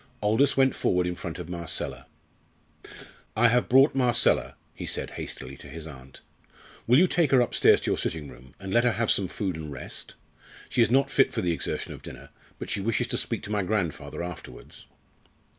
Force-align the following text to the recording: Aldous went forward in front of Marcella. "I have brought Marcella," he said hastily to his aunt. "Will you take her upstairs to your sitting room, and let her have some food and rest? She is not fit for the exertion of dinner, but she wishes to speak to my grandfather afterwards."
Aldous 0.19 0.57
went 0.57 0.73
forward 0.73 1.05
in 1.05 1.13
front 1.15 1.37
of 1.37 1.47
Marcella. 1.47 2.07
"I 3.37 3.49
have 3.49 3.69
brought 3.69 3.93
Marcella," 3.93 4.55
he 4.73 4.87
said 4.87 5.11
hastily 5.11 5.55
to 5.57 5.67
his 5.67 5.85
aunt. 5.85 6.21
"Will 6.87 6.97
you 6.97 7.05
take 7.05 7.29
her 7.29 7.39
upstairs 7.39 7.81
to 7.81 7.91
your 7.91 7.99
sitting 7.99 8.27
room, 8.27 8.55
and 8.59 8.73
let 8.73 8.83
her 8.83 8.93
have 8.93 9.11
some 9.11 9.27
food 9.27 9.55
and 9.55 9.71
rest? 9.71 10.15
She 10.69 10.81
is 10.81 10.89
not 10.89 11.11
fit 11.11 11.31
for 11.31 11.41
the 11.41 11.51
exertion 11.51 11.93
of 11.93 12.01
dinner, 12.01 12.29
but 12.57 12.71
she 12.71 12.81
wishes 12.81 13.05
to 13.09 13.17
speak 13.17 13.43
to 13.43 13.51
my 13.51 13.61
grandfather 13.61 14.23
afterwards." 14.23 14.87